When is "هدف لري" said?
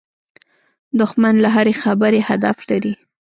2.29-2.93